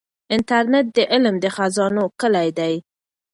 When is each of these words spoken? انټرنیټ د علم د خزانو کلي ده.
انټرنیټ 0.35 0.85
د 0.95 0.97
علم 1.11 1.35
د 1.43 1.45
خزانو 1.55 2.03
کلي 2.19 2.49
ده. 2.57 2.69